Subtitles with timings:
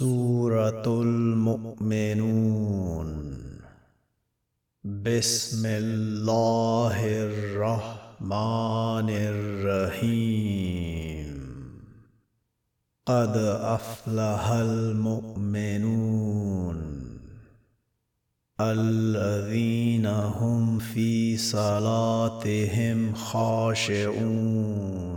[0.00, 3.08] سورة المؤمنون.
[4.84, 11.40] بسم الله الرحمن الرحيم.
[13.06, 16.76] قد أفلح المؤمنون.
[18.60, 25.09] الذين هم في صلاتهم خاشعون.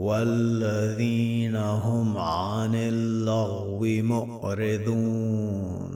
[0.00, 5.90] والذين هم عن اللغو معرضون.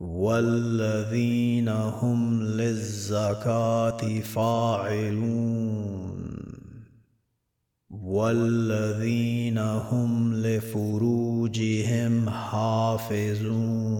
[0.00, 6.16] والذين هم للزكاة فاعلون.
[7.90, 13.96] والذين هم لفروجهم حافظون.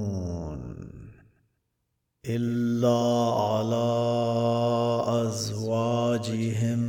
[2.28, 2.98] إلا
[3.40, 3.86] على
[5.28, 6.85] أزواجهم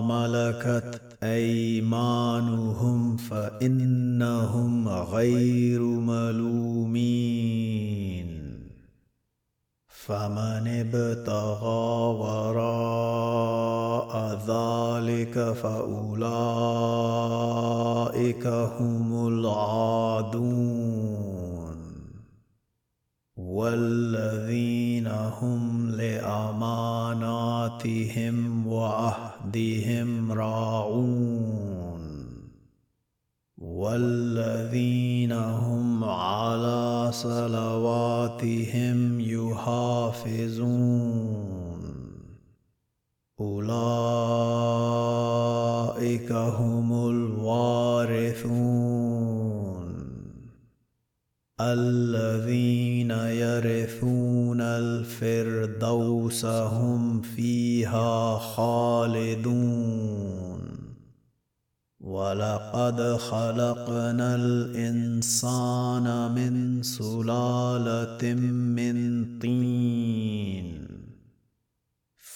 [0.00, 7.48] ملكت أيمانهم فإنهم غير ملومين
[10.08, 13.38] فمن ابتغى وراء
[14.48, 16.18] ذلك فأولئك
[18.46, 20.98] هم العادون
[23.36, 25.67] والذين هم
[25.98, 32.18] لأماناتهم وعهدهم راعون.
[33.58, 40.68] والذين هم على صلواتهم يحافظون.
[43.40, 48.98] أولئك هم الوارثون.
[56.28, 59.48] الفردوس هم فيها خالدون.
[62.00, 70.88] ولقد خلقنا الإنسان من سلالة من طين.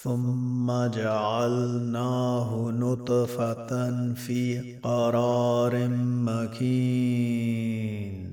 [0.03, 5.87] ثم جعلناه نطفة في قرار
[6.27, 8.32] مكين.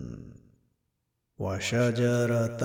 [1.41, 2.63] وشجرة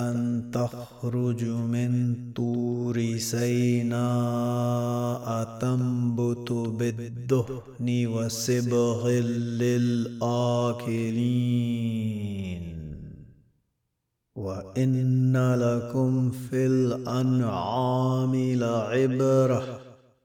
[0.53, 3.98] تخرج من طور سيناء
[5.60, 9.09] تنبت بالدهن وسبغ
[9.62, 10.36] للآكلين.
[14.36, 19.85] وإن لكم في الأنعام لعبرةً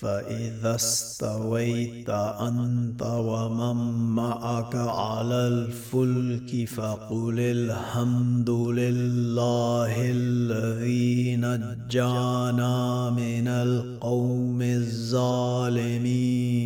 [0.00, 3.76] فإذا استويت أنت ومن
[4.14, 16.65] معك على الفلك فقل الحمد لله الذي نجانا من القوم الظالمين.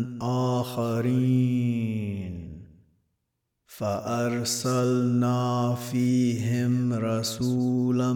[3.81, 8.13] فأرسلنا فيهم رسولا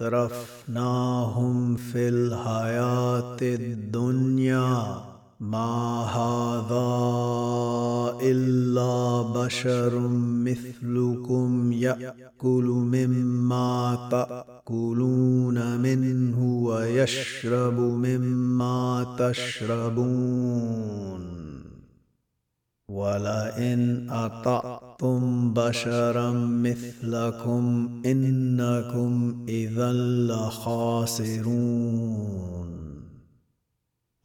[0.00, 5.04] واترفناهم في الحياة الدنيا
[5.40, 6.88] ما هذا
[8.22, 20.94] الا بشر مثلكم ياكل مما تاكلون منه ويشرب مما تشربون
[22.88, 29.92] ولئن أطعتم بشرا مثلكم إنكم إذا
[30.28, 31.74] لخاسرون.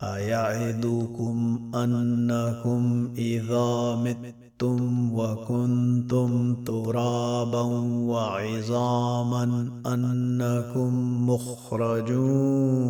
[0.01, 7.61] أيعدكم أنكم إذا متم وكنتم ترابا
[8.11, 9.43] وعظاما
[9.85, 10.91] أنكم
[11.29, 12.89] مخرجون.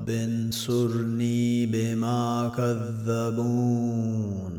[0.00, 4.52] رب انصرني بما كذبون.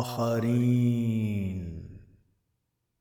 [0.00, 1.80] آخرين.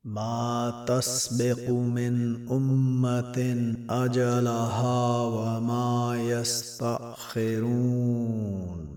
[0.03, 8.88] ما تسبق من أمة أجلها وما يستأخرون.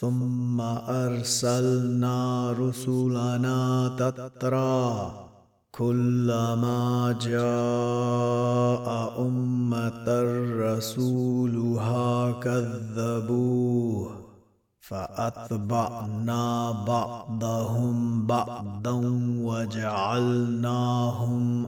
[0.00, 5.12] ثم أرسلنا رسلنا تترى
[5.72, 8.86] كلما جاء
[9.26, 10.04] أمة
[10.60, 14.10] رسولها كذبوه
[14.80, 19.00] فأتبعنا بعضهم بعضا
[19.44, 20.96] وجعلناهم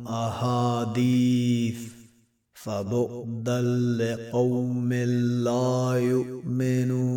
[0.09, 1.92] أحاديث
[2.65, 3.61] فبعدا
[3.99, 4.93] لقوم
[5.43, 7.13] لا يؤمنون.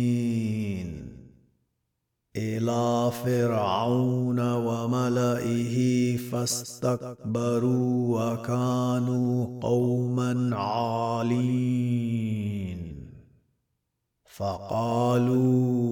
[2.38, 7.96] إلى فرعون وملئه فاستكبروا
[8.34, 11.96] وكانوا قوما عالين.
[14.36, 15.86] فقالوا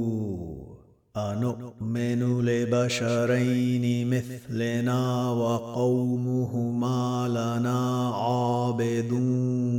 [1.16, 9.74] أنؤمن لبشرين مثلنا وقومهما لنا عابدون؟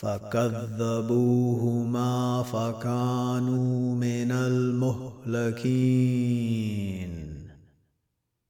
[0.00, 1.22] فكذبوهما
[2.42, 5.56] فكانوا من المهلكين.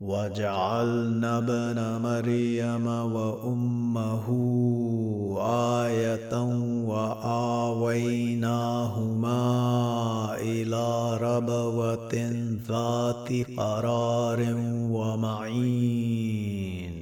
[0.00, 4.26] وجعلنا ابن مريم وأمه
[5.86, 6.34] آية
[6.84, 7.82] وآويناهما
[11.22, 12.14] ربوه
[12.68, 14.54] ذات قرار
[14.90, 16.92] ومعين.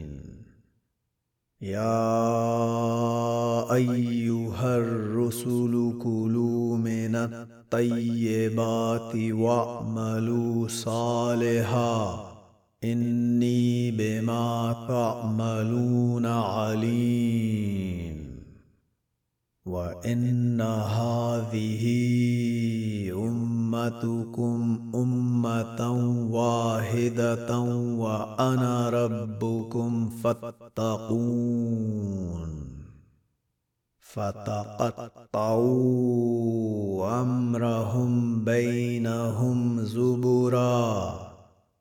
[1.63, 2.15] يا
[3.75, 12.31] أيها الرسل كلوا من الطيبات واعملوا صالحا.
[12.85, 18.41] إني بما تعملون عليم.
[19.67, 21.87] وإن هذه
[23.75, 25.93] أمتكم أمة
[26.31, 27.61] واحدة
[27.99, 31.21] وأنا ربكم فاتقون.
[34.01, 35.41] فتقطعوا
[37.23, 41.21] أمرهم بينهم زبرا.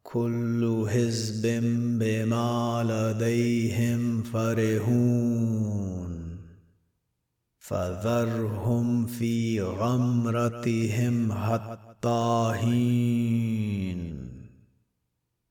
[0.04, 1.64] كل حزب
[2.00, 5.89] بما لديهم فرحون.
[7.70, 14.30] فذرهم في غمرتهم حتى حين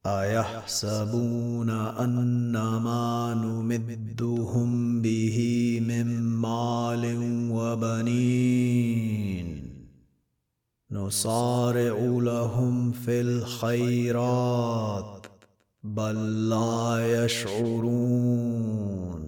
[0.06, 5.38] أيحسبون أن ما نمدهم به
[5.88, 7.18] من مال
[7.52, 9.48] وبنين.
[10.90, 15.26] نصارع لهم في الخيرات
[15.82, 19.27] بل لا يشعرون.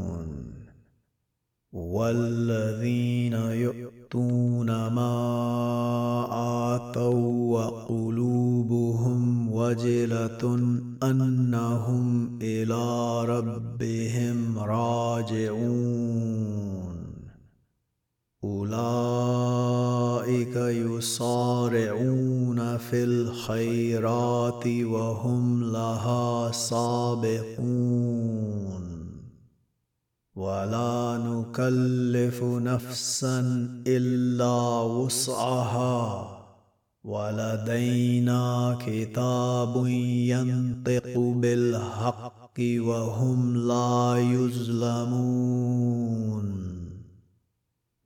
[1.73, 5.15] والذين يؤتون ما
[6.75, 10.59] آتوا وقلوبهم وجلة
[11.03, 15.61] أنهم إلى ربهم راجعون.
[18.43, 19.75] أولئك
[20.55, 21.57] يصارعون
[22.77, 28.41] في الخيرات وهم لها سابقون.
[30.35, 33.39] ولا نكلف نفسا
[33.87, 36.37] إلا وسعها.
[37.03, 45.61] ولدينا كتاب ينطق بالحق وهم لا يظلمون.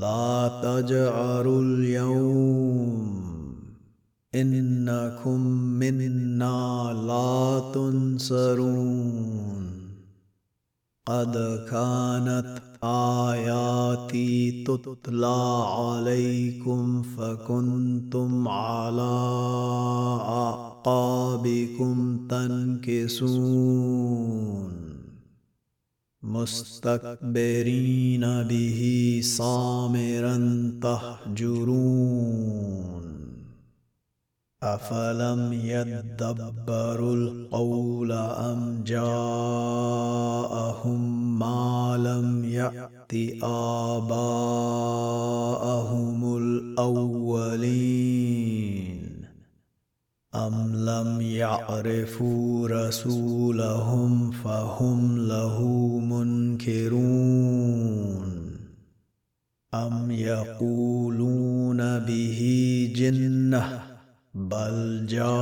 [0.00, 3.24] لا تجعروا اليوم.
[4.34, 5.40] إنكم
[5.80, 9.64] منا لا تنصرون.
[11.06, 11.34] قد
[11.70, 19.16] كانت آياتي تتلى عليكم فكنتم على
[20.28, 24.93] أعقابكم تنكسون.
[26.24, 30.36] مستكبرين به صامرا
[30.82, 32.64] تهجرون.
[34.62, 40.18] أفلم يدبروا القول أم جاءهم
[41.38, 44.44] ما لم يأت آباءهم
[46.36, 47.84] الأولين؟
[50.34, 55.83] أم لم يعرفوا رسولهم فهم له
[56.68, 58.54] منكرون
[59.74, 62.40] أم يقولون به
[62.96, 63.82] جنة
[64.34, 65.34] بل جاءهم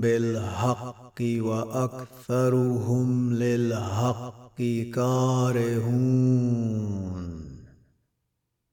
[0.00, 4.62] بالحق وأكثرهم للحق
[4.94, 6.44] كارهون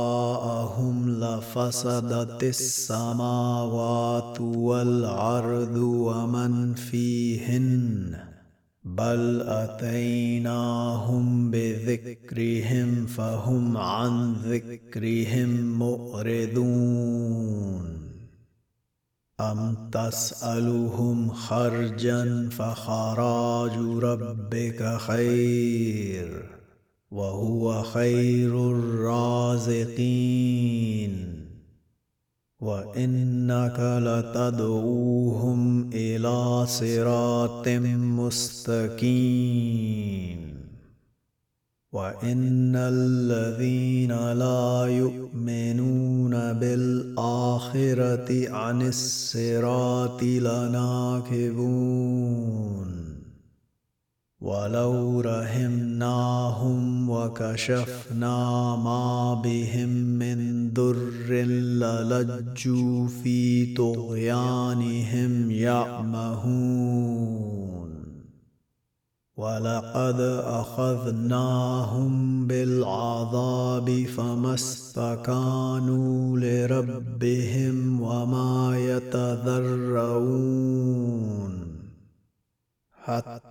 [1.10, 8.18] لفسدت السماوات والارض ومن فيهن
[8.84, 17.22] بل اتيناهم بذكرهم فهم عن ذكرهم مؤردون
[19.40, 23.72] ام تسالهم خرجا فخراج
[24.04, 26.61] ربك خير
[27.12, 31.46] وهو خير الرازقين.
[32.60, 39.02] وإنك لتدعوهم إلى صراط مستقيم.
[41.92, 53.01] وإن الذين لا يؤمنون بالآخرة عن الصراط لناكبون.
[54.42, 66.82] ولو رحمناهم وكشفنا ما بهم من ضر للجوا في طغيانهم يعمهون.
[69.38, 72.12] ولقد أخذناهم
[72.48, 80.42] بالعذاب فما استكانوا لربهم وما يتذرعون.
[83.04, 83.51] حتى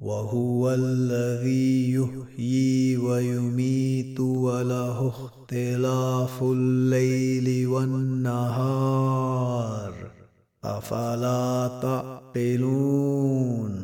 [0.00, 9.14] وهو الذي يحيي ويميت وله اختلاف الليل والنهار.
[10.64, 13.83] أفلا تعقلون؟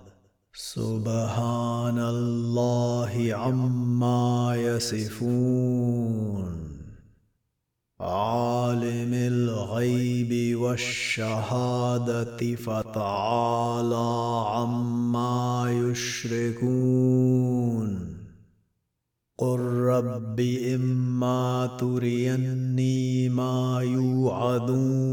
[0.61, 6.45] سبحان الله عما يصفون
[7.99, 14.11] عالم الغيب والشهادة فتعالى
[14.47, 17.11] عما يشركون
[19.37, 20.39] قل رب
[20.75, 25.11] اما تريني ما يوعدون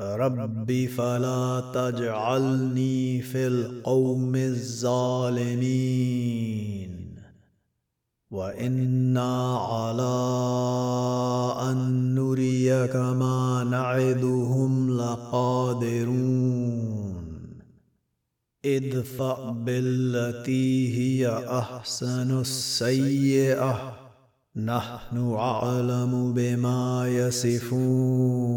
[0.00, 7.16] رب فلا تجعلني في القوم الظالمين.
[8.30, 10.26] وإنا على
[11.70, 16.36] أن نريك ما نعدهم لقادرون.
[18.64, 21.28] ادفع بالتي هي
[21.58, 23.92] أحسن السيئة.
[24.56, 28.56] نحن أعلم بما يصفون.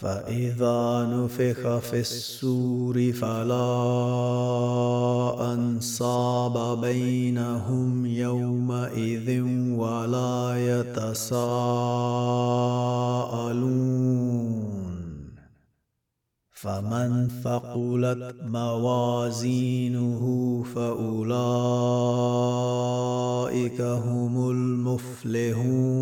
[0.00, 3.68] فإذا نفخ في السور فلا
[5.52, 9.42] أنصاب بينهم يومئذ
[9.76, 11.40] ولا يتساءلون
[16.50, 20.24] فمن ثقلت موازينه
[20.74, 21.40] فأولئك
[23.80, 26.00] هم المفلحون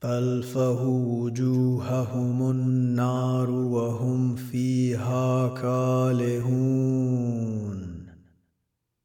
[0.02, 6.63] تلفه وجوههم النار وهم فيها كالهون.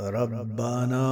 [0.00, 1.06] ربنا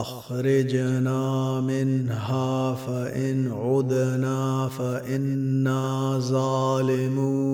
[0.00, 7.44] أخرجنا منها فإن عدنا فإنا ظالمون.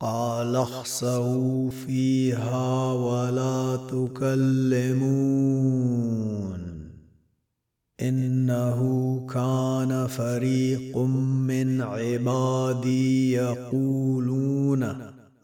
[0.00, 5.38] قال اخسئوا فيها ولا تكلمون.
[8.00, 8.80] إنه
[9.34, 13.97] كان فريق من عبادي يقولون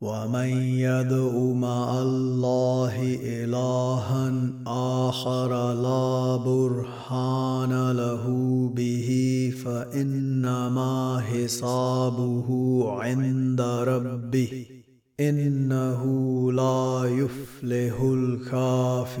[0.00, 0.48] ومن
[0.80, 4.32] يدع مع الله الها
[5.08, 8.24] اخر لا برهان له
[8.74, 9.08] به
[9.64, 12.48] فانما حسابه
[12.88, 14.66] عند ربه
[15.20, 16.02] انه
[16.52, 19.20] لا يفلح الكافرون